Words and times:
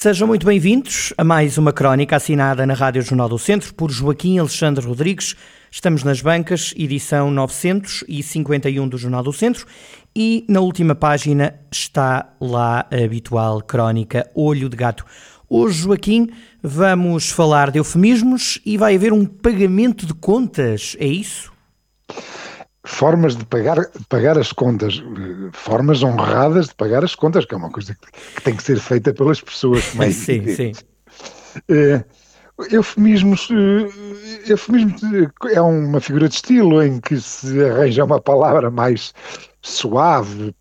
Sejam 0.00 0.28
muito 0.28 0.46
bem-vindos 0.46 1.12
a 1.18 1.24
mais 1.24 1.58
uma 1.58 1.72
crónica 1.72 2.14
assinada 2.14 2.64
na 2.64 2.72
Rádio 2.72 3.02
Jornal 3.02 3.28
do 3.28 3.36
Centro 3.36 3.74
por 3.74 3.90
Joaquim 3.90 4.38
Alexandre 4.38 4.86
Rodrigues. 4.86 5.34
Estamos 5.72 6.04
nas 6.04 6.20
bancas, 6.20 6.72
edição 6.78 7.32
951 7.32 8.88
do 8.88 8.96
Jornal 8.96 9.24
do 9.24 9.32
Centro, 9.32 9.66
e 10.14 10.46
na 10.48 10.60
última 10.60 10.94
página 10.94 11.58
está 11.68 12.32
lá 12.40 12.86
a 12.88 13.04
habitual 13.04 13.60
crónica 13.60 14.30
Olho 14.36 14.68
de 14.68 14.76
Gato. 14.76 15.04
Hoje, 15.48 15.82
Joaquim, 15.82 16.28
vamos 16.62 17.30
falar 17.30 17.72
de 17.72 17.80
eufemismos 17.80 18.60
e 18.64 18.76
vai 18.76 18.94
haver 18.94 19.12
um 19.12 19.26
pagamento 19.26 20.06
de 20.06 20.14
contas, 20.14 20.96
é 21.00 21.06
isso? 21.08 21.52
Formas 22.88 23.36
de 23.36 23.44
pagar, 23.44 23.76
pagar 24.08 24.38
as 24.38 24.50
contas, 24.50 25.02
formas 25.52 26.02
honradas 26.02 26.68
de 26.68 26.74
pagar 26.74 27.04
as 27.04 27.14
contas, 27.14 27.44
que 27.44 27.54
é 27.54 27.56
uma 27.56 27.70
coisa 27.70 27.94
que, 27.94 28.34
que 28.34 28.42
tem 28.42 28.56
que 28.56 28.62
ser 28.62 28.80
feita 28.80 29.12
pelas 29.12 29.40
pessoas. 29.40 29.94
Mais 29.94 30.16
sim, 30.16 30.42
sim. 30.54 30.72
Uh, 31.70 32.02
eufemismos, 32.72 33.50
uh, 33.50 33.88
eufemismos 34.48 35.02
é 35.52 35.60
uma 35.60 36.00
figura 36.00 36.28
de 36.28 36.36
estilo 36.36 36.82
em 36.82 36.98
que 36.98 37.20
se 37.20 37.62
arranja 37.62 38.04
uma 38.04 38.20
palavra 38.20 38.70
mais 38.70 39.12
suave 39.60 40.54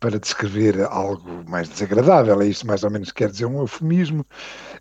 para, 0.00 0.18
descrever 0.18 0.80
algo 0.90 1.44
mais 1.48 1.68
desagradável. 1.68 2.40
É 2.40 2.46
isso 2.46 2.66
mais 2.66 2.84
ou 2.84 2.90
menos 2.90 3.10
que 3.10 3.24
quer 3.24 3.30
dizer 3.30 3.46
um 3.46 3.60
eufemismo. 3.60 4.24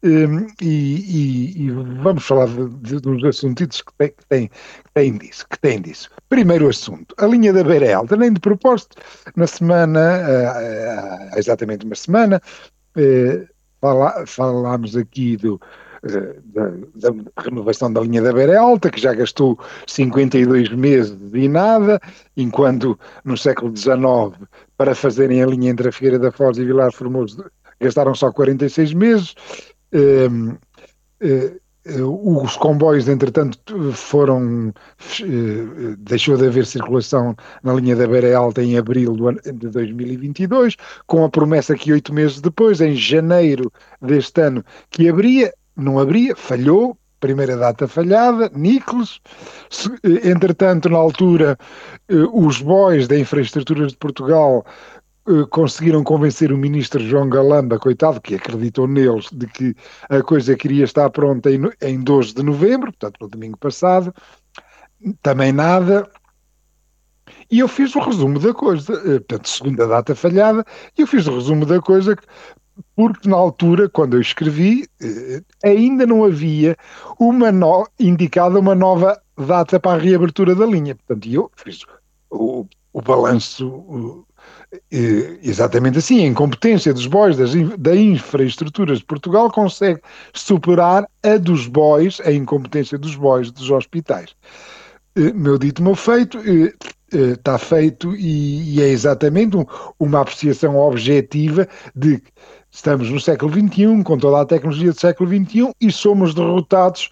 Um, 0.03 0.47
e, 0.61 0.65
e, 0.65 1.65
e, 1.65 1.71
vamos 1.71 2.25
falar 2.25 2.47
de, 2.47 3.01
de 3.01 3.09
uns 3.09 3.23
assuntos 3.23 3.81
que 3.81 3.93
têm, 3.97 4.09
que, 4.09 4.25
têm, 4.27 4.47
que, 4.47 4.91
têm 4.93 5.17
disso, 5.17 5.45
que 5.49 5.59
têm 5.59 5.81
disso. 5.81 6.09
Primeiro 6.29 6.69
assunto, 6.69 7.15
a 7.17 7.25
linha 7.25 7.51
da 7.53 7.63
beira 7.63 7.95
alta, 7.95 8.15
nem 8.15 8.31
de 8.31 8.39
propósito, 8.39 8.97
na 9.35 9.47
semana, 9.47 9.99
há 9.99 11.33
uh, 11.33 11.39
exatamente 11.39 11.85
uma 11.85 11.95
semana, 11.95 12.41
fala, 13.81 14.25
falámos 14.25 14.95
aqui 14.95 15.37
do, 15.37 15.59
da, 16.07 16.69
da, 16.95 17.13
renovação 17.37 17.91
da 17.91 18.01
linha 18.01 18.21
da 18.21 18.33
Beira 18.33 18.59
Alta, 18.59 18.89
que 18.89 18.99
já 18.99 19.13
gastou 19.13 19.59
52 19.85 20.69
meses 20.69 21.17
e 21.33 21.47
nada, 21.47 21.99
enquanto 22.35 22.97
no 23.23 23.37
século 23.37 23.75
XIX, 23.75 24.47
para 24.77 24.95
fazerem 24.95 25.43
a 25.43 25.47
linha 25.47 25.71
entre 25.71 25.89
a 25.89 25.91
Figueira 25.91 26.19
da 26.19 26.31
Foz 26.31 26.57
e 26.57 26.65
Vilar 26.65 26.91
Formoso, 26.91 27.45
gastaram 27.79 28.15
só 28.15 28.31
46 28.31 28.93
meses. 28.93 29.35
Uh, 29.93 30.57
uh, 31.23 31.59
os 31.89 32.57
comboios, 32.57 33.07
entretanto, 33.07 33.93
foram. 33.93 34.73
Uh, 35.21 35.95
deixou 35.99 36.35
de 36.35 36.47
haver 36.47 36.65
circulação 36.65 37.35
na 37.63 37.73
linha 37.73 37.95
da 37.95 38.07
Beira 38.07 38.37
Alta 38.37 38.61
em 38.61 38.77
abril 38.77 39.15
de 39.41 39.69
2022, 39.69 40.75
com 41.05 41.23
a 41.23 41.29
promessa 41.29 41.75
que 41.75 41.93
oito 41.93 42.13
meses 42.13 42.41
depois, 42.41 42.81
em 42.81 42.95
janeiro 42.95 43.71
deste 44.01 44.41
ano, 44.41 44.63
que 44.89 45.07
abria, 45.07 45.53
não 45.77 45.99
abria, 45.99 46.35
falhou, 46.35 46.97
primeira 47.19 47.55
data 47.55 47.87
falhada, 47.87 48.51
Nicolas. 48.53 49.19
Entretanto, 50.23 50.89
na 50.89 50.97
altura, 50.97 51.57
os 52.33 52.61
boys 52.61 53.07
da 53.07 53.17
Infraestruturas 53.17 53.91
de 53.91 53.97
Portugal 53.97 54.65
eh, 55.27 55.45
conseguiram 55.49 56.03
convencer 56.05 56.53
o 56.53 56.57
ministro 56.57 57.05
João 57.05 57.29
Galamba, 57.29 57.77
coitado, 57.77 58.21
que 58.21 58.35
acreditou 58.35 58.87
neles, 58.87 59.29
de 59.31 59.45
que 59.45 59.75
a 60.09 60.23
coisa 60.23 60.55
queria 60.55 60.85
estar 60.85 61.09
pronta 61.09 61.51
em, 61.51 61.59
em 61.81 61.99
12 62.01 62.33
de 62.33 62.43
novembro, 62.43 62.93
portanto, 62.93 63.17
no 63.19 63.27
domingo 63.27 63.57
passado. 63.57 64.13
Também 65.21 65.51
nada. 65.51 66.09
E 67.51 67.59
eu 67.59 67.67
fiz 67.67 67.93
o 67.95 67.99
resumo 67.99 68.39
da 68.39 68.53
coisa, 68.53 68.93
eh, 68.93 69.19
portanto, 69.19 69.49
segunda 69.49 69.85
data 69.85 70.15
falhada, 70.15 70.65
e 70.97 71.01
eu 71.01 71.07
fiz 71.07 71.27
o 71.27 71.35
resumo 71.35 71.65
da 71.65 71.81
coisa 71.81 72.15
porque 72.95 73.27
na 73.27 73.35
altura, 73.35 73.89
quando 73.89 74.15
eu 74.15 74.21
escrevi, 74.21 74.87
eh, 75.01 75.41
ainda 75.63 76.05
não 76.05 76.23
havia 76.23 76.75
uma 77.19 77.51
no... 77.51 77.87
indicada 77.99 78.59
uma 78.59 78.75
nova 78.75 79.19
data 79.37 79.79
para 79.79 79.99
a 79.99 80.03
reabertura 80.03 80.55
da 80.55 80.65
linha. 80.65 80.95
Portanto, 80.95 81.27
eu 81.29 81.51
fiz 81.55 81.79
o, 82.29 82.65
o 82.93 83.01
balanço 83.01 84.25
exatamente 84.91 85.97
assim, 85.97 86.23
a 86.23 86.27
incompetência 86.27 86.93
dos 86.93 87.07
bois 87.07 87.37
das, 87.37 87.51
da 87.77 87.95
infraestrutura 87.95 88.95
de 88.95 89.03
Portugal 89.03 89.49
consegue 89.51 90.01
superar 90.33 91.07
a 91.23 91.37
dos 91.37 91.67
bois, 91.67 92.21
a 92.25 92.31
incompetência 92.31 92.97
dos 92.97 93.15
bois 93.15 93.51
dos 93.51 93.69
hospitais. 93.71 94.35
Meu 95.15 95.57
dito, 95.57 95.81
meu 95.81 95.95
feito, 95.95 96.37
está 97.11 97.57
feito 97.57 98.15
e, 98.15 98.81
é 98.81 98.87
exatamente 98.87 99.55
uma 99.99 100.21
apreciação 100.21 100.75
objetiva 100.77 101.67
de 101.95 102.19
que 102.19 102.31
estamos 102.71 103.09
no 103.09 103.19
século 103.19 103.51
XXI, 103.51 104.03
com 104.03 104.17
toda 104.17 104.41
a 104.41 104.45
tecnologia 104.45 104.91
do 104.91 104.99
século 104.99 105.29
XXI 105.29 105.71
e 105.79 105.91
somos 105.91 106.33
derrotados 106.33 107.09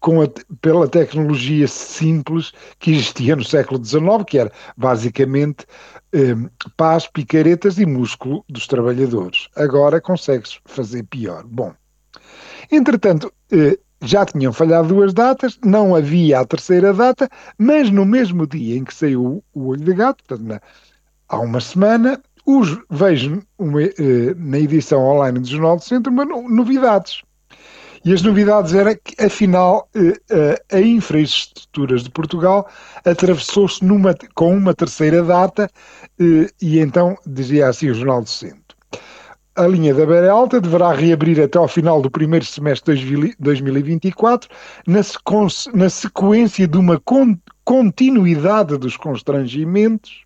com 0.00 0.22
a, 0.22 0.28
pela 0.60 0.88
tecnologia 0.88 1.66
simples 1.66 2.52
que 2.78 2.92
existia 2.92 3.34
no 3.34 3.44
século 3.44 3.84
XIX, 3.84 4.24
que 4.26 4.38
era 4.38 4.52
basicamente 4.76 5.66
eh, 6.12 6.34
paz, 6.76 7.06
picaretas 7.06 7.78
e 7.78 7.86
músculo 7.86 8.44
dos 8.48 8.66
trabalhadores. 8.66 9.48
Agora 9.56 10.00
consegue-se 10.00 10.58
fazer 10.64 11.02
pior. 11.04 11.44
Bom, 11.44 11.74
entretanto, 12.70 13.32
eh, 13.50 13.78
já 14.02 14.24
tinham 14.24 14.52
falhado 14.52 14.88
duas 14.88 15.12
datas, 15.12 15.58
não 15.64 15.94
havia 15.94 16.40
a 16.40 16.44
terceira 16.46 16.92
data, 16.92 17.28
mas 17.58 17.90
no 17.90 18.04
mesmo 18.04 18.46
dia 18.46 18.76
em 18.78 18.84
que 18.84 18.94
saiu 18.94 19.42
o 19.54 19.68
Olho 19.68 19.84
de 19.84 19.94
Gato, 19.94 20.24
portanto, 20.24 20.46
na, 20.46 20.60
há 21.28 21.38
uma 21.38 21.60
semana, 21.60 22.20
os, 22.46 22.78
vejo 22.90 23.42
uma, 23.58 23.82
eh, 23.82 24.34
na 24.36 24.58
edição 24.58 25.00
online 25.00 25.40
do 25.40 25.46
Jornal 25.46 25.76
do 25.76 25.82
Centro 25.82 26.12
uma, 26.12 26.24
novidades. 26.24 27.22
E 28.04 28.12
as 28.12 28.22
novidades 28.22 28.74
era 28.74 28.94
que, 28.94 29.22
afinal, 29.22 29.88
eh, 29.94 30.14
eh, 30.30 30.62
a 30.72 30.80
infraestruturas 30.80 32.04
de 32.04 32.10
Portugal 32.10 32.68
atravessou-se 33.04 33.80
com 34.34 34.56
uma 34.56 34.74
terceira 34.74 35.22
data 35.22 35.70
eh, 36.20 36.48
e 36.62 36.78
então, 36.78 37.16
dizia 37.26 37.68
assim 37.68 37.90
o 37.90 37.94
Jornal 37.94 38.22
do 38.22 38.28
Centro, 38.28 38.67
a 39.58 39.66
linha 39.66 39.92
da 39.92 40.06
Beira 40.06 40.30
Alta 40.30 40.60
deverá 40.60 40.92
reabrir 40.92 41.42
até 41.42 41.58
ao 41.58 41.66
final 41.66 42.00
do 42.00 42.08
primeiro 42.08 42.44
semestre 42.44 42.96
de 42.96 43.34
2024, 43.40 44.48
na, 44.86 45.90
sequência 45.90 46.68
de 46.68 46.78
uma 46.78 47.00
con 47.00 47.36
continuidade 47.64 48.78
dos 48.78 48.96
constrangimentos 48.96 50.24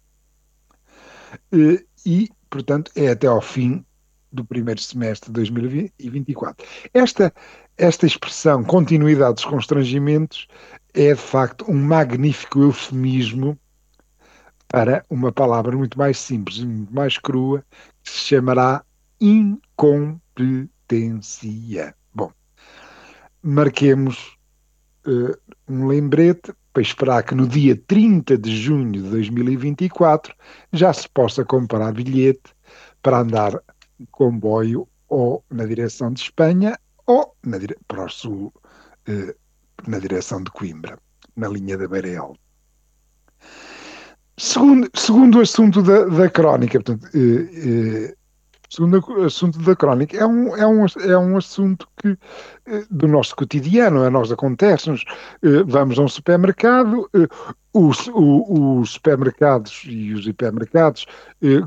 e, 2.05 2.29
portanto, 2.51 2.93
é 2.95 3.09
até 3.09 3.27
ao 3.27 3.41
fim 3.41 3.83
do 4.31 4.45
primeiro 4.45 4.81
semestre 4.81 5.29
de 5.29 5.35
2024. 5.35 6.67
Esta, 6.93 7.33
esta 7.79 8.07
expressão, 8.07 8.63
continuidade 8.63 9.37
dos 9.37 9.47
constrangimentos, 9.47 10.47
é 10.93 11.15
de 11.15 11.21
facto 11.21 11.65
um 11.71 11.75
magnífico 11.75 12.61
eufemismo 12.61 13.59
para 14.69 15.03
uma 15.09 15.33
palavra 15.33 15.75
muito 15.75 15.99
mais 15.99 16.19
simples 16.19 16.59
e 16.59 16.67
muito 16.67 16.95
mais 16.95 17.17
crua, 17.17 17.65
que 18.05 18.11
se 18.11 18.19
chamará 18.19 18.85
incompetência. 19.23 21.95
Bom, 22.13 22.31
marquemos 23.43 24.37
uh, 25.07 25.35
um 25.69 25.87
lembrete 25.87 26.53
para 26.73 26.83
esperar 26.83 27.23
que 27.23 27.35
no 27.35 27.47
dia 27.47 27.77
30 27.87 28.37
de 28.37 28.57
junho 28.57 28.93
de 28.93 29.03
2024 29.03 30.35
já 30.73 30.93
se 30.93 31.09
possa 31.09 31.45
comprar 31.45 31.93
bilhete 31.93 32.53
para 33.01 33.21
andar 33.21 33.63
comboio 34.11 34.89
ou 35.09 35.45
na 35.51 35.67
direção 35.67 36.13
de 36.13 36.23
Espanha 36.23 36.77
ou 37.07 37.37
na, 37.45 37.59
para 37.87 38.07
o 38.07 38.09
sul, 38.09 38.53
eh, 39.07 39.37
na 39.87 39.99
direção 39.99 40.43
de 40.43 40.51
Coimbra, 40.51 40.99
na 41.37 41.49
linha 41.49 41.77
da 41.77 41.87
Beira 41.87 42.23
Segundo, 44.39 44.89
segundo 44.95 45.41
assunto 45.41 45.83
da, 45.83 46.07
da 46.07 46.31
crónica, 46.31 46.81
portanto, 46.81 47.07
eh, 47.15 48.15
segundo 48.73 49.23
assunto 49.23 49.59
da 49.59 49.77
crónica, 49.77 50.17
é 50.17 50.27
um, 50.27 50.57
é 50.57 50.67
um, 50.67 50.87
é 51.05 51.19
um 51.19 51.37
assunto 51.37 51.87
que 51.99 52.17
eh, 52.65 52.85
do 52.91 53.07
nosso 53.07 53.37
cotidiano, 53.37 54.03
a 54.03 54.11
nós 54.11 54.33
acontece-nos. 54.33 55.05
Eh, 55.43 55.63
vamos 55.67 55.99
a 55.99 56.03
um 56.03 56.09
supermercado, 56.09 57.07
eh, 57.15 57.29
os, 57.75 58.09
os, 58.15 58.93
supermercados 58.93 59.83
e 59.87 60.13
os 60.13 60.27
hipermercados 60.27 61.07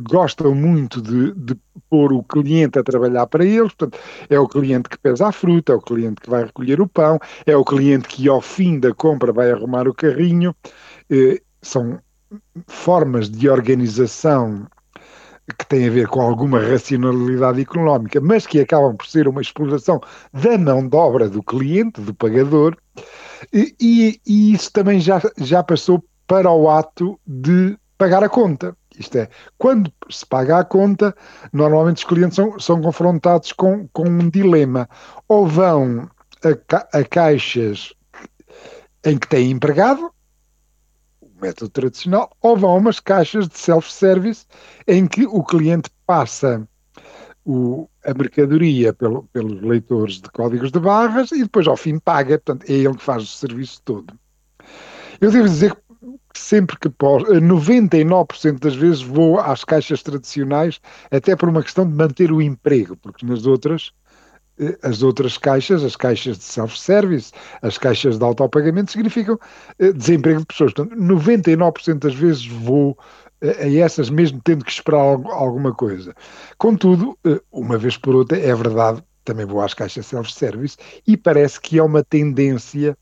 gostam 0.04 0.54
muito 0.54 1.02
de, 1.02 1.31
de, 1.34 1.57
pôr 1.90 2.13
o 2.13 2.24
cliente 2.24 2.78
a 2.78 2.84
trabalhar 2.84 3.25
para 3.25 3.44
eles, 3.44 3.74
portanto, 3.74 3.98
é 4.30 4.40
o 4.40 4.48
cliente 4.48 4.88
que 4.88 5.00
pesa 5.00 5.28
a 5.28 5.31
fruta, 5.31 5.74
é 5.74 5.75
o 5.75 5.81
cliente 5.81 6.22
que 6.22 6.30
vai 6.30 6.44
recolher 6.46 6.80
o 6.80 6.88
pão, 6.88 7.19
é 7.46 7.57
o 7.57 7.66
cliente 7.66 8.07
que 8.07 8.30
ao 8.30 8.40
fim 8.40 8.80
da 8.80 8.94
compra 8.94 9.31
vai 9.34 9.52
arrumar 9.52 9.88
o 9.88 9.96
carrinho. 9.96 10.56
São 11.62 12.00
formas 12.68 13.28
de 13.28 13.50
organização 13.50 14.68
que 15.57 15.65
têm 15.68 15.88
a 15.88 15.92
ver 15.92 16.07
com 16.07 16.21
alguma 16.21 16.59
racionalidade 16.59 17.62
económica, 17.62 18.19
mas 18.19 18.47
que 18.47 18.59
acabam 18.59 18.95
por 18.95 19.06
ser 19.06 19.27
uma 19.27 19.42
exploração 19.42 20.01
da 20.33 20.57
mão 20.57 20.88
de 20.88 20.95
obra 20.95 21.30
do 21.30 21.44
cliente, 21.44 22.01
do 22.01 22.13
pagador, 22.13 22.75
e, 23.53 24.19
e, 24.25 24.53
isso 24.53 24.71
também 24.71 25.00
já, 25.00 25.21
já 25.38 25.62
passou 25.62 26.03
para 26.25 26.51
o 26.51 26.69
ato 26.69 27.19
de 27.27 27.77
pagar 27.97 28.24
a 28.24 28.30
conta. 28.30 28.75
Isto 28.97 29.18
é, 29.18 29.30
quando 29.57 29.92
se 30.09 30.25
paga 30.25 30.59
a 30.59 30.63
conta, 30.63 31.13
normalmente 31.51 31.97
os 31.97 32.03
clientes 32.06 32.36
são, 32.36 32.57
são 32.59 32.81
confrontados 32.81 33.51
com, 33.51 33.88
com 33.89 34.03
um 34.07 34.30
dilema. 34.30 34.89
Ou 35.27 35.45
vão 35.45 36.09
a, 36.44 37.00
a 37.00 37.03
caixas 37.03 37.94
em 39.03 39.18
que 39.18 39.27
têm 39.27 39.51
empregado, 39.51 40.12
método 41.41 41.69
tradicional, 41.69 42.31
ou 42.41 42.57
vão 42.57 42.71
a 42.71 42.75
umas 42.75 42.99
caixas 42.99 43.47
de 43.47 43.57
self-service 43.57 44.45
em 44.87 45.07
que 45.07 45.25
o 45.25 45.43
cliente 45.43 45.89
passa 46.05 46.67
o, 47.45 47.87
a 48.03 48.13
mercadoria 48.13 48.91
pelo, 48.93 49.23
pelos 49.31 49.61
leitores 49.61 50.19
de 50.19 50.29
códigos 50.31 50.71
de 50.71 50.79
barras 50.79 51.31
e 51.31 51.43
depois 51.43 51.67
ao 51.67 51.77
fim 51.77 51.99
paga, 51.99 52.39
portanto 52.39 52.69
é 52.69 52.73
ele 52.73 52.95
que 52.95 53.03
faz 53.03 53.23
o 53.23 53.27
serviço 53.27 53.81
todo. 53.85 54.13
Eu 55.21 55.31
devo 55.31 55.47
dizer 55.47 55.73
que 55.73 56.39
sempre 56.39 56.77
que 56.77 56.89
posso, 56.89 57.25
99% 57.27 58.59
das 58.59 58.75
vezes 58.75 59.01
vou 59.01 59.39
às 59.39 59.63
caixas 59.63 60.03
tradicionais 60.03 60.81
até 61.09 61.35
por 61.35 61.47
uma 61.47 61.63
questão 61.63 61.87
de 61.87 61.95
manter 61.95 62.31
o 62.31 62.41
emprego, 62.41 62.97
porque 62.97 63.25
nas 63.25 63.45
outras 63.45 63.93
eh, 64.05 64.05
as 64.81 65.04
outras 65.04 65.38
caixas, 65.38 65.84
as 65.84 65.96
caixas 65.96 66.38
de 66.38 66.44
self-service, 66.44 67.31
as 67.62 67.78
caixas 67.78 68.18
de 68.18 68.24
autopagamento, 68.24 68.92
significam 68.92 69.38
eh, 69.80 69.92
desemprego 69.92 70.40
de 70.40 70.46
pessoas. 70.46 70.74
Portanto, 70.74 70.98
99% 71.00 72.00
das 72.00 72.16
vezes 72.16 72.46
vou 72.48 72.98
eh, 73.42 73.66
a 73.66 73.75
essas, 73.84 74.10
mesmo 74.10 74.42
tendo 74.44 74.63
que 74.63 74.72
esperar 74.72 75.00
alguma 75.00 75.74
coisa. 75.74 76.16
Contudo, 76.57 77.18
uma 77.52 77.78
vez 77.78 77.98
por 77.98 78.16
outra, 78.16 78.38
é 78.38 78.56
verdade, 78.56 79.04
também 79.24 79.46
vou 79.46 79.62
às 79.62 79.74
caixas 79.74 80.06
self-service 80.06 80.78
e 81.06 81.18
parece 81.18 81.60
que 81.60 81.78
é 81.78 81.84
uma 81.84 82.04
tendência 82.04 82.98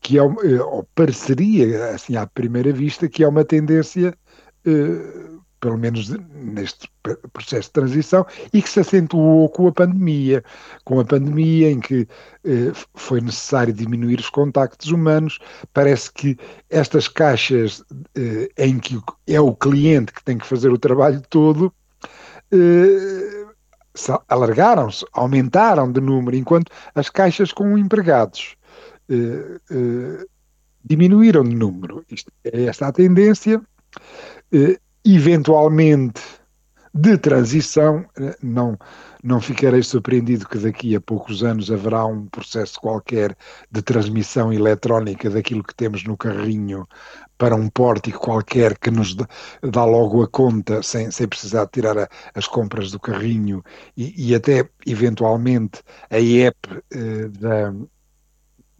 que 0.00 0.18
é, 0.18 0.22
ou 0.22 0.86
pareceria, 0.94 1.94
assim 1.94 2.14
à 2.16 2.26
primeira 2.26 2.72
vista, 2.72 3.08
que 3.08 3.24
é 3.24 3.28
uma 3.28 3.44
tendência 3.44 4.14
pelo 5.62 5.78
menos 5.78 6.08
neste 6.34 6.90
processo 7.32 7.68
de 7.68 7.72
transição, 7.72 8.26
e 8.52 8.60
que 8.60 8.68
se 8.68 8.80
acentuou 8.80 9.48
com 9.48 9.68
a 9.68 9.72
pandemia, 9.72 10.42
com 10.84 10.98
a 10.98 11.04
pandemia 11.04 11.70
em 11.70 11.78
que 11.78 12.06
eh, 12.44 12.72
foi 12.94 13.20
necessário 13.20 13.72
diminuir 13.72 14.18
os 14.18 14.28
contactos 14.28 14.90
humanos, 14.90 15.38
parece 15.72 16.12
que 16.12 16.36
estas 16.68 17.06
caixas 17.06 17.82
eh, 18.16 18.50
em 18.58 18.80
que 18.80 19.00
é 19.28 19.40
o 19.40 19.54
cliente 19.54 20.12
que 20.12 20.24
tem 20.24 20.36
que 20.36 20.46
fazer 20.46 20.68
o 20.68 20.78
trabalho 20.78 21.22
todo, 21.30 21.72
eh, 22.50 23.46
alargaram-se, 24.28 25.06
aumentaram 25.12 25.92
de 25.92 26.00
número, 26.00 26.36
enquanto 26.36 26.72
as 26.92 27.08
caixas 27.08 27.52
com 27.52 27.78
empregados 27.78 28.56
eh, 29.08 29.60
eh, 29.70 30.24
diminuíram 30.84 31.44
de 31.44 31.54
número. 31.54 32.04
Isto, 32.10 32.32
é 32.42 32.64
esta 32.64 32.88
a 32.88 32.92
tendência. 32.92 33.62
Eventualmente 35.04 36.20
de 36.94 37.16
transição, 37.16 38.04
não, 38.42 38.76
não 39.22 39.40
ficarei 39.40 39.82
surpreendido 39.82 40.46
que 40.46 40.58
daqui 40.58 40.94
a 40.94 41.00
poucos 41.00 41.42
anos 41.42 41.70
haverá 41.70 42.04
um 42.04 42.26
processo 42.26 42.78
qualquer 42.78 43.34
de 43.70 43.80
transmissão 43.80 44.52
eletrónica 44.52 45.30
daquilo 45.30 45.64
que 45.64 45.74
temos 45.74 46.04
no 46.04 46.18
carrinho 46.18 46.86
para 47.38 47.56
um 47.56 47.68
pórtico 47.70 48.20
qualquer 48.20 48.78
que 48.78 48.90
nos 48.90 49.16
dá 49.62 49.84
logo 49.86 50.22
a 50.22 50.28
conta 50.28 50.82
sem, 50.82 51.10
sem 51.10 51.26
precisar 51.26 51.66
tirar 51.68 51.96
a, 51.96 52.08
as 52.34 52.46
compras 52.46 52.90
do 52.90 53.00
carrinho 53.00 53.64
e, 53.96 54.30
e 54.30 54.34
até 54.34 54.68
eventualmente 54.86 55.80
a 56.10 56.18
app 56.18 56.58
eh, 56.92 57.28
da, 57.28 57.72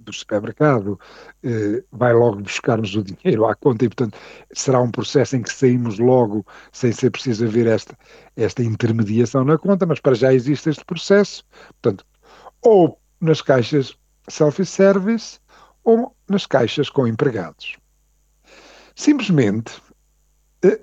do 0.02 0.12
supermercado 0.12 0.98
eh, 1.42 1.82
vai 1.90 2.12
logo 2.12 2.40
buscar-nos 2.40 2.94
o 2.94 3.02
dinheiro 3.02 3.46
à 3.46 3.54
conta 3.54 3.84
e, 3.84 3.88
portanto, 3.88 4.18
será 4.52 4.80
um 4.80 4.90
processo 4.90 5.36
em 5.36 5.42
que 5.42 5.52
saímos 5.52 5.98
logo 5.98 6.46
sem 6.72 6.92
ser 6.92 7.10
preciso 7.10 7.46
haver 7.46 7.66
esta, 7.66 7.96
esta 8.36 8.62
intermediação 8.62 9.44
na 9.44 9.58
conta, 9.58 9.86
mas 9.86 10.00
para 10.00 10.14
já 10.14 10.32
existe 10.32 10.70
este 10.70 10.84
processo, 10.84 11.44
portanto, 11.80 12.04
ou 12.62 12.98
nas 13.20 13.40
caixas 13.40 13.96
self-service 14.28 15.40
ou 15.84 16.14
nas 16.28 16.46
caixas 16.46 16.88
com 16.88 17.06
empregados. 17.06 17.76
Simplesmente, 18.94 19.82
eh, 20.62 20.78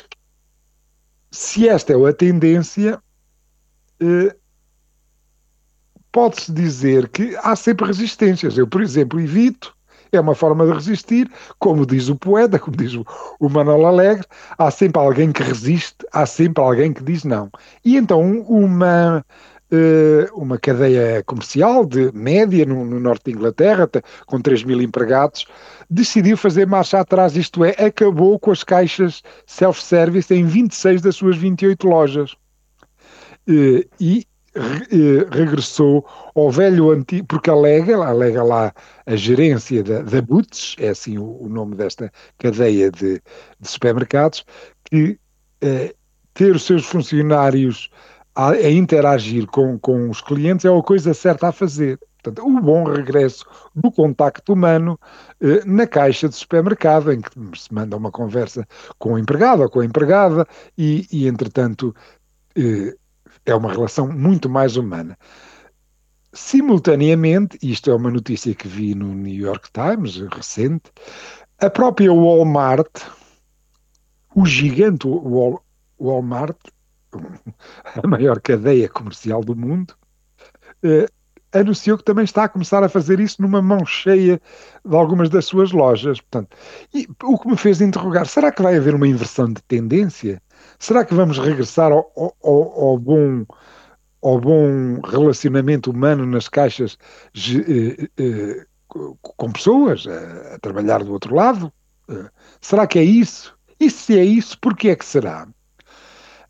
se 1.32 1.68
esta 1.68 1.94
é 1.94 2.10
a 2.10 2.14
tendência, 2.14 3.02
eh, 4.00 4.36
pode-se 6.12 6.52
dizer 6.52 7.10
que 7.10 7.36
há 7.44 7.56
sempre 7.56 7.86
resistências. 7.86 8.58
Eu, 8.58 8.68
por 8.68 8.82
exemplo, 8.82 9.20
evito, 9.20 9.76
é 10.12 10.20
uma 10.20 10.36
forma 10.36 10.66
de 10.66 10.74
resistir, 10.74 11.30
como 11.60 11.86
diz 11.86 12.10
o 12.10 12.16
poeta, 12.16 12.58
como 12.58 12.76
diz 12.76 12.94
o, 12.96 13.06
o 13.40 13.50
Manuel 13.50 13.86
Alegre, 13.86 14.26
há 14.58 14.72
sempre 14.72 15.00
alguém 15.00 15.32
que 15.32 15.44
resiste, 15.44 15.98
há 16.12 16.26
sempre 16.26 16.64
alguém 16.64 16.94
que 16.94 17.04
diz 17.04 17.24
não. 17.24 17.50
E 17.86 17.96
então 17.96 18.22
uma, 18.42 19.24
eh, 19.72 20.28
uma 20.34 20.58
cadeia 20.58 21.24
comercial 21.26 21.86
de 21.86 22.12
média 22.12 22.66
no, 22.66 22.84
no, 22.86 23.00
norte 23.00 23.26
de 23.26 23.38
Inglaterra, 23.38 23.88
com 24.26 24.42
3 24.42 24.64
mil 24.64 24.82
empregados, 24.82 25.46
decidiu 25.90 26.36
fazer 26.38 26.66
marcha 26.66 27.00
atrás, 27.00 27.36
isto 27.36 27.64
é, 27.64 27.72
acabou 27.72 28.40
com 28.40 28.52
as 28.52 28.64
caixas 28.64 29.22
self-service 29.46 30.34
em 30.34 30.46
26 30.46 31.02
das 31.02 31.16
suas 31.16 31.38
28 31.38 31.88
lojas. 31.88 32.36
Eh, 33.48 33.86
e 34.00 34.26
eh, 34.56 35.28
regressou 35.32 36.06
ao 36.36 36.50
velho 36.52 36.92
antigo, 36.92 37.28
porque 37.28 37.50
alega, 37.50 37.96
alega 37.98 38.44
lá 38.44 38.74
a 39.06 39.16
gerência 39.16 39.84
da, 39.84 40.02
da 40.02 40.18
é 40.78 40.90
assim 40.90 41.18
o, 41.18 41.44
o 41.44 41.50
nome 41.50 41.76
desta 41.76 42.12
cadeia 42.38 42.92
de, 42.92 43.22
de 43.60 43.68
supermercados, 43.70 44.46
que 44.86 45.20
eh, 45.62 45.94
ter 46.34 46.56
os 46.56 46.64
seus 46.64 46.86
funcionários 46.86 47.90
a, 48.36 48.52
a, 48.52 48.72
interagir 48.72 49.46
com, 49.48 49.78
com 49.78 50.10
os 50.10 50.22
clientes 50.22 50.66
é 50.66 50.70
a 50.70 50.82
coisa 50.82 51.14
certa 51.14 51.50
a 51.50 51.52
fazer. 51.52 52.00
Portanto, 52.22 52.46
o 52.46 52.62
bom 52.62 52.84
regresso 52.84 53.46
do 53.74 53.92
contacto 53.92 54.54
humano 54.54 55.00
eh, 55.42 55.64
na 55.66 55.88
caixa 55.88 56.28
de 56.28 56.36
supermercado, 56.36 57.12
em 57.12 57.22
que 57.22 57.30
se 57.58 57.74
manda 57.74 57.96
uma 57.96 58.12
conversa 58.12 58.68
com 58.98 59.14
o 59.14 59.20
empregado 59.20 59.62
ou 59.64 59.70
com 59.70 59.80
a 59.80 59.86
empregada 59.86 60.46
e, 60.78 61.08
e 61.12 61.28
entretanto, 61.28 61.96
eh, 62.58 62.96
é 63.46 63.54
uma 63.56 63.72
relação 63.72 64.08
muito 64.08 64.50
mais 64.50 64.78
humana. 64.78 65.18
Simultaneamente, 66.34 67.58
isto 67.62 67.90
é 67.90 67.96
uma 67.96 68.12
notícia 68.12 68.54
que 68.54 68.68
vi 68.68 68.94
no 68.94 69.14
New 69.14 69.34
York 69.34 69.70
Times 69.72 70.18
recente, 70.32 70.92
a 71.60 71.70
própria 71.70 72.14
Walmart, 72.14 72.90
o 74.36 74.46
gigante 74.46 75.08
Wal 75.08 75.64
Walmart, 76.00 76.58
a 78.02 78.08
maior 78.08 78.40
cadeia 78.40 78.88
comercial 78.88 79.44
do 79.44 79.56
mundo, 79.56 79.96
eh, 80.84 81.08
anunciou 81.52 81.98
que 81.98 82.04
também 82.04 82.24
está 82.24 82.44
a 82.44 82.50
começar 82.50 82.84
a 82.84 82.90
fazer 82.90 83.20
isso 83.20 83.42
numa 83.42 83.62
mão 83.62 83.86
cheia 83.86 84.40
de 84.86 84.96
algumas 84.96 85.30
das 85.30 85.46
suas 85.46 85.72
lojas. 85.72 86.22
Portanto, 86.22 86.56
e 86.94 87.08
o 87.24 87.38
que 87.38 87.48
me 87.48 87.58
fez 87.58 87.82
interrogar, 87.82 88.28
será 88.28 88.52
que 88.52 88.62
vai 88.62 88.78
haver 88.78 88.96
uma 88.96 89.08
inversão 89.08 89.52
de 89.52 89.62
tendência? 89.64 90.42
Será 90.78 91.06
que 91.06 91.14
vamos 91.14 91.38
regressar 91.38 91.92
ao, 91.92 92.12
ao, 92.16 92.90
ao 92.90 92.98
bom 92.98 93.46
ao 94.22 94.40
bom 94.40 95.00
relacionamento 95.02 95.92
humano 95.92 96.26
nas 96.26 96.50
caixas 96.50 96.98
eh, 97.34 98.10
eh, 98.18 98.66
com 98.88 99.52
pessoas 99.52 100.06
a, 100.08 100.56
a, 100.56 100.60
trabalhar 100.60 101.04
do 101.04 101.14
outro 101.14 101.34
lado? 101.34 101.72
Eh, 102.10 102.30
será 102.60 102.86
que 102.86 103.00
é 103.00 103.04
isso? 103.04 103.58
E 103.80 103.90
se 103.90 104.20
é 104.20 104.24
isso, 104.24 104.60
por 104.60 104.76
que 104.76 104.90
é 104.90 104.96
que 104.96 105.06
será? 105.06 105.48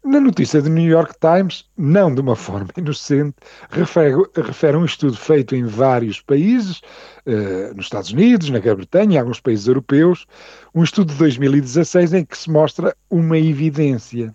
Na 0.03 0.20
notícia 0.20 0.62
do 0.62 0.70
New 0.70 0.89
York 0.89 1.13
Times, 1.20 1.65
não 1.77 2.13
de 2.13 2.22
uma 2.22 2.36
forma 2.36 2.70
inocente, 2.77 3.36
refere, 3.70 4.15
refere 4.34 4.77
um 4.77 4.86
estudo 4.86 5.18
feito 5.18 5.56
em 5.56 5.65
vários 5.65 6.22
países, 6.22 6.82
eh, 7.25 7.74
nos 7.75 7.86
Estados 7.86 8.12
Unidos, 8.12 8.50
na 8.50 8.60
Grã-Bretanha, 8.60 9.15
em 9.15 9.20
alguns 9.20 9.41
países 9.41 9.68
europeus, 9.68 10.25
um 10.74 10.84
estudo 10.84 11.12
de 11.12 11.20
2016 11.20 12.13
em 12.13 12.25
que 12.25 12.38
se 12.38 12.50
mostra 12.50 12.96
uma 13.10 13.38
evidência. 13.38 14.34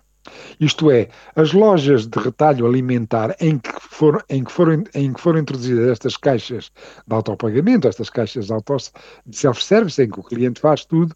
Isto 0.60 0.90
é, 0.90 1.08
as 1.34 1.52
lojas 1.52 2.06
de 2.06 2.18
retalho 2.18 2.66
alimentar 2.66 3.34
em 3.40 3.58
que 3.58 3.72
foram, 3.80 4.20
em 4.28 4.44
que 4.44 4.52
foram, 4.52 4.84
em 4.94 5.12
que 5.12 5.20
foram 5.20 5.40
introduzidas 5.40 5.90
estas 5.90 6.16
caixas 6.16 6.70
de 7.06 7.14
autopagamento, 7.14 7.88
estas 7.88 8.10
caixas 8.10 8.46
de 8.46 9.36
self-service, 9.36 10.02
em 10.02 10.10
que 10.10 10.20
o 10.20 10.22
cliente 10.22 10.60
faz 10.60 10.84
tudo, 10.84 11.14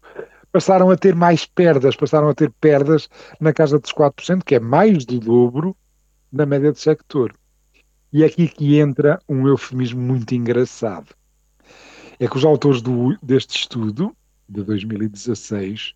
passaram 0.51 0.89
a 0.89 0.97
ter 0.97 1.15
mais 1.15 1.45
perdas, 1.45 1.95
passaram 1.95 2.29
a 2.29 2.33
ter 2.33 2.51
perdas 2.59 3.09
na 3.39 3.53
casa 3.53 3.79
dos 3.79 3.91
4%, 3.91 4.43
que 4.43 4.55
é 4.55 4.59
mais 4.59 5.05
do 5.05 5.19
dobro 5.19 5.75
da 6.31 6.45
média 6.45 6.71
do 6.71 6.77
sector. 6.77 7.33
E 8.11 8.23
é 8.23 8.25
aqui 8.25 8.47
que 8.47 8.79
entra 8.79 9.19
um 9.29 9.47
eufemismo 9.47 10.01
muito 10.01 10.33
engraçado. 10.33 11.13
É 12.19 12.27
que 12.27 12.37
os 12.37 12.43
autores 12.43 12.81
do, 12.81 13.15
deste 13.21 13.59
estudo, 13.59 14.15
de 14.47 14.63
2016, 14.63 15.93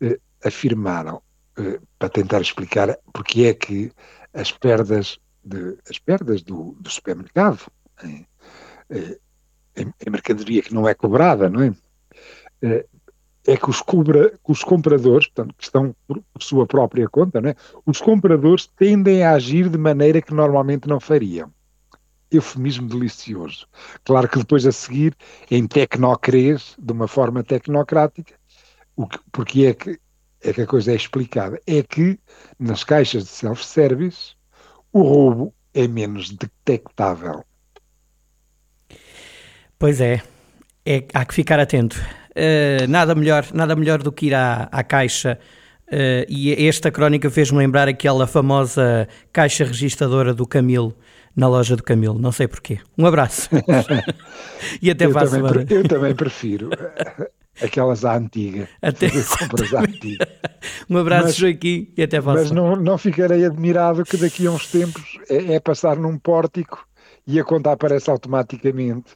eh, 0.00 0.18
afirmaram 0.44 1.22
eh, 1.56 1.80
para 1.98 2.08
tentar 2.08 2.40
explicar 2.40 2.98
porque 3.12 3.44
é 3.44 3.54
que 3.54 3.92
as 4.32 4.50
perdas, 4.50 5.18
de, 5.44 5.78
as 5.88 5.98
perdas 5.98 6.42
do, 6.42 6.76
do 6.80 6.90
supermercado 6.90 7.70
em, 8.02 8.26
eh, 8.90 9.18
em, 9.76 9.94
em, 10.04 10.10
mercadoria 10.10 10.62
que 10.62 10.74
não 10.74 10.88
é 10.88 10.94
cobrada, 10.94 11.48
não 11.48 11.62
é? 11.62 12.84
É 13.46 13.56
que 13.56 13.68
os, 13.68 13.82
cobra, 13.82 14.30
que 14.30 14.52
os 14.52 14.62
compradores, 14.62 15.26
portanto, 15.26 15.54
que 15.56 15.64
estão 15.64 15.94
por, 16.06 16.22
por, 16.32 16.42
sua 16.42 16.66
própria 16.66 17.08
conta, 17.08 17.40
não 17.40 17.50
é? 17.50 17.56
os 17.84 18.00
compradores 18.00 18.66
tendem 18.66 19.22
a 19.22 19.32
agir 19.32 19.68
de 19.68 19.76
maneira 19.76 20.22
que 20.22 20.32
normalmente 20.32 20.88
não 20.88 20.98
fariam. 20.98 21.52
Eufemismo 22.30 22.88
delicioso. 22.88 23.68
Claro 24.02 24.28
que 24.28 24.38
depois 24.38 24.66
a 24.66 24.72
seguir, 24.72 25.14
em 25.50 25.66
tecnocrês, 25.66 26.74
de 26.78 26.92
uma 26.92 27.06
forma 27.06 27.44
tecnocrática, 27.44 28.34
o 28.96 29.06
que, 29.06 29.18
porque 29.30 29.66
é 29.66 29.74
que 29.74 30.00
é 30.44 30.52
que 30.52 30.60
a 30.60 30.66
coisa 30.66 30.92
é 30.92 30.94
explicada, 30.94 31.58
é 31.66 31.82
que 31.82 32.18
nas 32.58 32.84
caixas 32.84 33.24
de 33.24 33.30
self-service 33.30 34.34
o 34.92 35.02
roubo 35.02 35.54
é 35.72 35.88
menos 35.88 36.30
detectável. 36.30 37.44
Pois 39.78 40.00
é, 40.00 40.22
é 40.84 41.04
há 41.14 41.24
que 41.24 41.34
ficar 41.34 41.58
atento. 41.58 41.96
Uh, 42.36 42.86
nada, 42.88 43.14
melhor, 43.14 43.46
nada 43.52 43.76
melhor 43.76 44.02
do 44.02 44.10
que 44.10 44.26
ir 44.26 44.34
à, 44.34 44.68
à 44.70 44.82
caixa. 44.82 45.38
Uh, 45.86 46.24
e 46.28 46.66
esta 46.66 46.90
crónica 46.90 47.30
fez-me 47.30 47.58
lembrar 47.58 47.88
aquela 47.88 48.26
famosa 48.26 49.06
caixa 49.32 49.64
registradora 49.64 50.32
do 50.34 50.46
Camilo 50.46 50.96
na 51.36 51.48
loja 51.48 51.76
do 51.76 51.82
Camilo. 51.82 52.18
Não 52.18 52.32
sei 52.32 52.48
porquê. 52.48 52.78
Um 52.96 53.06
abraço. 53.06 53.48
e 54.80 54.90
até 54.90 55.08
para 55.08 55.22
a 55.22 55.26
semana. 55.26 55.66
Eu 55.68 55.86
também 55.86 56.14
prefiro. 56.14 56.70
aquelas 57.62 58.04
à 58.04 58.16
antiga. 58.16 58.68
Até 58.82 59.08
compras 59.38 59.74
à 59.74 59.80
antiga. 59.80 60.28
um 60.88 60.98
abraço, 60.98 61.26
mas, 61.26 61.36
Joaquim, 61.36 61.92
e 61.96 62.02
até 62.02 62.18
a 62.18 62.22
Mas 62.22 62.50
não, 62.50 62.76
não 62.76 62.98
ficarei 62.98 63.44
admirado 63.44 64.04
que 64.04 64.16
daqui 64.16 64.46
a 64.46 64.50
uns 64.50 64.66
tempos 64.68 65.18
é, 65.28 65.54
é 65.54 65.60
passar 65.60 65.96
num 65.96 66.18
pórtico 66.18 66.86
e 67.26 67.38
a 67.38 67.44
conta 67.44 67.72
aparece 67.72 68.10
automaticamente. 68.10 69.12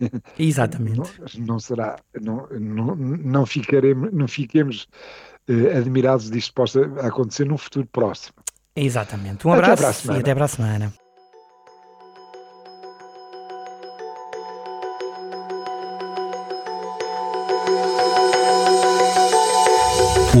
Exatamente. 0.38 0.98
Não, 0.98 1.46
não 1.46 1.58
será, 1.58 1.96
não, 2.20 2.46
não, 2.50 2.96
não, 2.96 3.46
ficaremos, 3.46 4.12
não 4.12 4.28
fiquemos 4.28 4.88
uh, 5.48 5.76
admirados 5.76 6.30
disto 6.30 6.52
possa 6.54 6.82
acontecer 7.00 7.44
num 7.44 7.58
futuro 7.58 7.86
próximo. 7.90 8.34
Exatamente. 8.76 9.46
Um 9.46 9.52
abraço 9.52 10.12
e 10.12 10.18
até 10.18 10.34
para 10.34 10.44
a 10.44 10.48
semana. 10.48 10.92